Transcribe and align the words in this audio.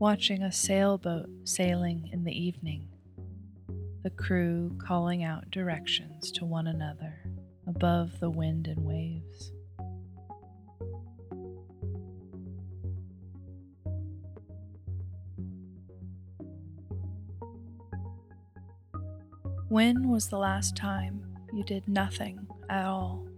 Watching 0.00 0.42
a 0.42 0.50
sailboat 0.50 1.28
sailing 1.44 2.08
in 2.10 2.24
the 2.24 2.32
evening, 2.32 2.88
the 4.02 4.08
crew 4.08 4.74
calling 4.78 5.22
out 5.22 5.50
directions 5.50 6.32
to 6.32 6.42
one 6.46 6.66
another 6.66 7.22
above 7.66 8.18
the 8.18 8.30
wind 8.30 8.66
and 8.66 8.82
waves. 8.82 9.52
When 19.68 20.08
was 20.08 20.30
the 20.30 20.38
last 20.38 20.76
time 20.76 21.22
you 21.52 21.62
did 21.62 21.86
nothing 21.86 22.46
at 22.70 22.86
all? 22.86 23.29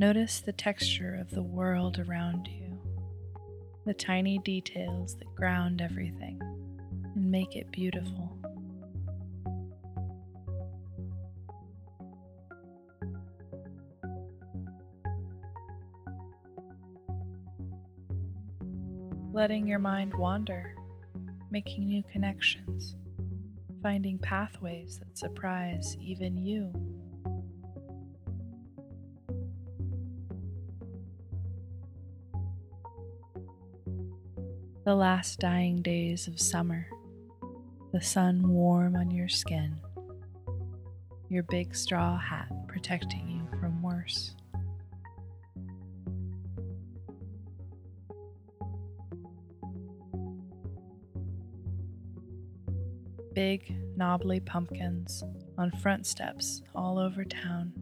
Notice 0.00 0.40
the 0.40 0.54
texture 0.54 1.14
of 1.20 1.30
the 1.30 1.42
world 1.42 1.98
around 1.98 2.48
you, 2.48 2.80
the 3.84 3.92
tiny 3.92 4.38
details 4.38 5.14
that 5.16 5.34
ground 5.34 5.82
everything 5.82 6.40
and 7.14 7.30
make 7.30 7.54
it 7.54 7.70
beautiful. 7.70 8.34
Letting 19.34 19.68
your 19.68 19.80
mind 19.80 20.14
wander, 20.14 20.74
making 21.50 21.88
new 21.88 22.02
connections, 22.10 22.96
finding 23.82 24.18
pathways 24.18 24.98
that 25.00 25.18
surprise 25.18 25.94
even 26.00 26.38
you. 26.38 26.89
The 34.90 34.96
last 34.96 35.38
dying 35.38 35.80
days 35.82 36.26
of 36.26 36.40
summer, 36.40 36.84
the 37.92 38.00
sun 38.00 38.42
warm 38.48 38.96
on 38.96 39.08
your 39.08 39.28
skin, 39.28 39.80
your 41.28 41.44
big 41.44 41.76
straw 41.76 42.18
hat 42.18 42.48
protecting 42.66 43.28
you 43.30 43.60
from 43.60 43.80
worse. 43.82 44.34
Big, 53.32 53.72
knobbly 53.96 54.40
pumpkins 54.40 55.22
on 55.56 55.70
front 55.70 56.04
steps 56.04 56.62
all 56.74 56.98
over 56.98 57.24
town. 57.24 57.79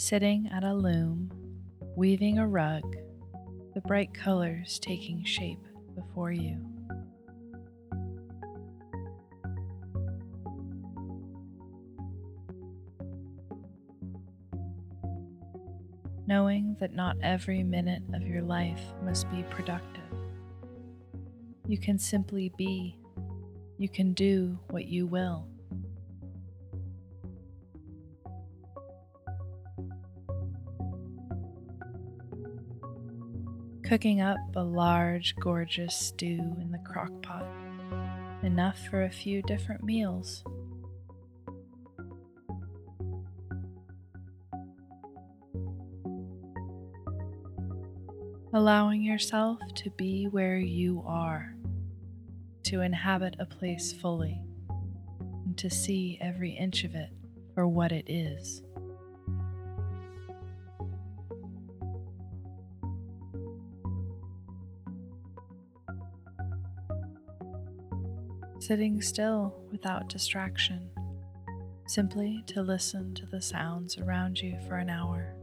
Sitting 0.00 0.48
at 0.50 0.64
a 0.64 0.72
loom, 0.72 1.30
weaving 1.94 2.38
a 2.38 2.48
rug, 2.48 2.96
the 3.74 3.82
bright 3.82 4.14
colors 4.14 4.78
taking 4.78 5.22
shape 5.22 5.60
before 5.94 6.32
you. 6.32 6.56
Knowing 16.26 16.74
that 16.80 16.94
not 16.94 17.16
every 17.22 17.62
minute 17.62 18.02
of 18.14 18.22
your 18.22 18.40
life 18.40 18.80
must 19.02 19.30
be 19.30 19.42
productive. 19.50 20.00
You 21.68 21.76
can 21.76 21.98
simply 21.98 22.50
be. 22.56 22.96
You 23.76 23.90
can 23.90 24.14
do 24.14 24.58
what 24.70 24.86
you 24.86 25.06
will. 25.06 25.46
Cooking 33.90 34.20
up 34.20 34.38
a 34.54 34.62
large, 34.62 35.34
gorgeous 35.40 35.96
stew 35.96 36.38
in 36.60 36.70
the 36.70 36.78
crock 36.78 37.10
pot, 37.22 37.44
enough 38.44 38.78
for 38.88 39.02
a 39.02 39.10
few 39.10 39.42
different 39.42 39.82
meals. 39.82 40.44
Allowing 48.54 49.02
yourself 49.02 49.58
to 49.74 49.90
be 49.90 50.28
where 50.28 50.60
you 50.60 51.02
are, 51.04 51.56
to 52.62 52.82
inhabit 52.82 53.34
a 53.40 53.44
place 53.44 53.92
fully, 53.92 54.40
and 55.44 55.58
to 55.58 55.68
see 55.68 56.16
every 56.20 56.52
inch 56.52 56.84
of 56.84 56.94
it 56.94 57.10
for 57.56 57.66
what 57.66 57.90
it 57.90 58.08
is. 58.08 58.62
Sitting 68.60 69.00
still 69.00 69.54
without 69.70 70.08
distraction, 70.08 70.90
simply 71.86 72.44
to 72.46 72.60
listen 72.60 73.14
to 73.14 73.24
the 73.24 73.40
sounds 73.40 73.96
around 73.96 74.38
you 74.38 74.58
for 74.68 74.76
an 74.76 74.90
hour. 74.90 75.34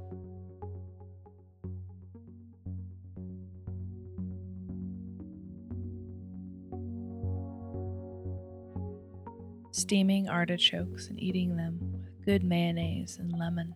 Steaming 9.71 10.29
artichokes 10.29 11.07
and 11.07 11.19
eating 11.19 11.55
them 11.57 11.79
with 12.01 12.23
good 12.23 12.43
mayonnaise 12.43 13.17
and 13.19 13.31
lemon. 13.31 13.73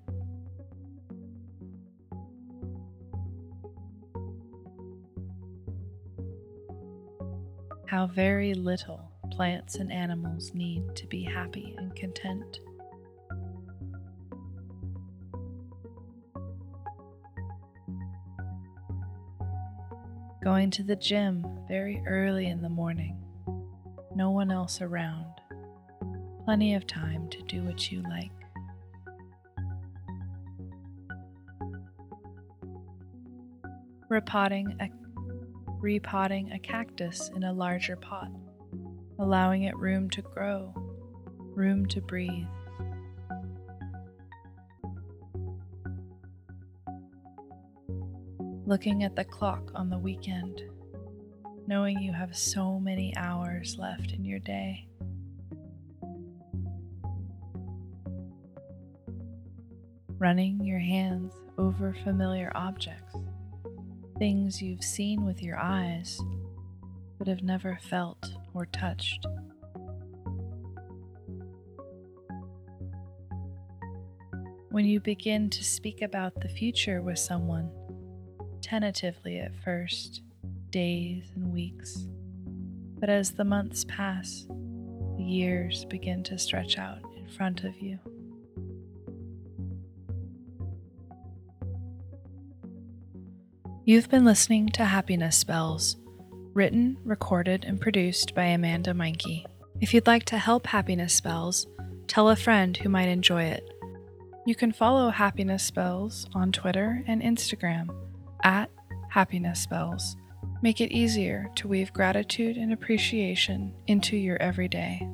How 7.87 8.07
very 8.07 8.53
little 8.53 9.10
plants 9.41 9.77
and 9.77 9.91
animals 9.91 10.53
need 10.53 10.83
to 10.95 11.07
be 11.07 11.23
happy 11.23 11.73
and 11.79 11.95
content. 11.95 12.59
Going 20.43 20.69
to 20.69 20.83
the 20.83 20.95
gym 20.95 21.43
very 21.67 22.03
early 22.05 22.45
in 22.45 22.61
the 22.61 22.69
morning, 22.69 23.17
no 24.13 24.29
one 24.29 24.51
else 24.51 24.79
around, 24.79 25.25
plenty 26.45 26.75
of 26.75 26.85
time 26.85 27.27
to 27.29 27.41
do 27.41 27.63
what 27.63 27.91
you 27.91 28.03
like. 28.03 28.29
Repotting 34.07 34.77
a, 34.79 34.91
repotting 35.79 36.51
a 36.51 36.59
cactus 36.59 37.31
in 37.35 37.43
a 37.43 37.51
larger 37.51 37.95
pot 37.95 38.29
allowing 39.21 39.63
it 39.63 39.77
room 39.77 40.09
to 40.09 40.21
grow, 40.23 40.73
room 41.55 41.85
to 41.85 42.01
breathe. 42.01 42.47
Looking 48.65 49.03
at 49.03 49.15
the 49.15 49.23
clock 49.23 49.71
on 49.75 49.91
the 49.91 49.97
weekend, 49.97 50.63
knowing 51.67 51.99
you 51.99 52.13
have 52.13 52.35
so 52.35 52.79
many 52.79 53.15
hours 53.15 53.77
left 53.77 54.11
in 54.11 54.25
your 54.25 54.39
day. 54.39 54.87
Running 60.17 60.65
your 60.65 60.79
hands 60.79 61.33
over 61.59 61.95
familiar 62.03 62.51
objects, 62.55 63.15
things 64.17 64.61
you've 64.63 64.83
seen 64.83 65.25
with 65.25 65.43
your 65.43 65.59
eyes 65.59 66.19
but 67.19 67.27
have 67.27 67.43
never 67.43 67.77
felt 67.83 68.31
or 68.53 68.65
touched. 68.67 69.25
When 74.69 74.85
you 74.85 74.99
begin 74.99 75.49
to 75.49 75.63
speak 75.63 76.01
about 76.01 76.39
the 76.39 76.47
future 76.47 77.01
with 77.01 77.19
someone, 77.19 77.69
tentatively 78.61 79.39
at 79.39 79.53
first, 79.63 80.21
days 80.69 81.31
and 81.35 81.51
weeks, 81.51 82.07
but 82.99 83.09
as 83.09 83.31
the 83.31 83.43
months 83.43 83.83
pass, 83.85 84.45
the 85.17 85.23
years 85.23 85.85
begin 85.85 86.23
to 86.23 86.37
stretch 86.37 86.77
out 86.77 87.01
in 87.17 87.27
front 87.27 87.63
of 87.63 87.77
you. 87.81 87.99
You've 93.83 94.09
been 94.09 94.23
listening 94.23 94.69
to 94.69 94.85
Happiness 94.85 95.35
Spells, 95.35 95.97
written, 96.53 96.97
recorded, 97.03 97.65
and 97.65 97.79
produced 97.79 98.35
by 98.35 98.45
Amanda 98.45 98.93
Meinke. 98.93 99.45
If 99.79 99.93
you'd 99.93 100.07
like 100.07 100.25
to 100.25 100.37
help 100.37 100.67
Happiness 100.67 101.13
Spells, 101.13 101.67
tell 102.07 102.29
a 102.29 102.35
friend 102.35 102.75
who 102.77 102.89
might 102.89 103.07
enjoy 103.07 103.43
it. 103.43 103.63
You 104.45 104.55
can 104.55 104.71
follow 104.71 105.09
Happiness 105.09 105.63
Spells 105.63 106.27
on 106.33 106.51
Twitter 106.51 107.03
and 107.07 107.21
Instagram 107.21 107.89
at 108.43 108.69
Happiness 109.09 109.61
Spells. 109.61 110.15
Make 110.61 110.81
it 110.81 110.91
easier 110.91 111.49
to 111.55 111.67
weave 111.67 111.93
gratitude 111.93 112.57
and 112.57 112.71
appreciation 112.71 113.73
into 113.87 114.17
your 114.17 114.37
everyday. 114.41 115.07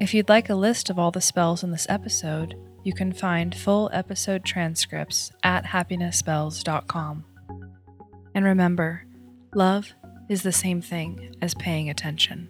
If 0.00 0.14
you'd 0.14 0.28
like 0.28 0.50
a 0.50 0.54
list 0.54 0.90
of 0.90 0.98
all 0.98 1.10
the 1.10 1.20
spells 1.20 1.62
in 1.62 1.70
this 1.70 1.86
episode, 1.88 2.54
you 2.84 2.92
can 2.92 3.12
find 3.12 3.54
full 3.54 3.90
episode 3.92 4.44
transcripts 4.44 5.32
at 5.42 5.64
happinessspells.com. 5.64 7.24
And 8.34 8.44
remember, 8.44 9.06
love 9.54 9.92
is 10.28 10.42
the 10.42 10.52
same 10.52 10.80
thing 10.80 11.34
as 11.40 11.54
paying 11.54 11.88
attention. 11.90 12.48